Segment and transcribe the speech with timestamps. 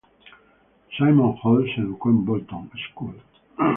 [0.97, 3.21] Simon Holt se educó en Bolton School.